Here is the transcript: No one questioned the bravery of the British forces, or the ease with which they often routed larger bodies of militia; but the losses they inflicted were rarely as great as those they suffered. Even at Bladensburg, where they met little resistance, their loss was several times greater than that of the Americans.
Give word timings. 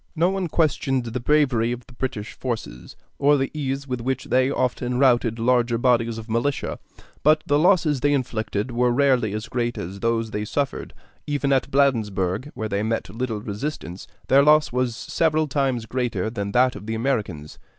No 0.15 0.31
one 0.31 0.47
questioned 0.47 1.03
the 1.03 1.19
bravery 1.19 1.71
of 1.71 1.85
the 1.85 1.93
British 1.93 2.33
forces, 2.33 2.95
or 3.19 3.37
the 3.37 3.51
ease 3.53 3.87
with 3.87 4.01
which 4.01 4.23
they 4.23 4.49
often 4.49 4.97
routed 4.97 5.37
larger 5.37 5.77
bodies 5.77 6.17
of 6.17 6.27
militia; 6.27 6.79
but 7.21 7.43
the 7.45 7.59
losses 7.59 7.99
they 7.99 8.11
inflicted 8.11 8.71
were 8.71 8.89
rarely 8.91 9.31
as 9.33 9.47
great 9.47 9.77
as 9.77 9.99
those 9.99 10.31
they 10.31 10.43
suffered. 10.43 10.95
Even 11.27 11.53
at 11.53 11.69
Bladensburg, 11.69 12.49
where 12.55 12.67
they 12.67 12.81
met 12.81 13.11
little 13.15 13.41
resistance, 13.41 14.07
their 14.27 14.41
loss 14.41 14.71
was 14.71 14.95
several 14.95 15.45
times 15.47 15.85
greater 15.85 16.31
than 16.31 16.51
that 16.51 16.75
of 16.75 16.87
the 16.87 16.95
Americans. 16.95 17.59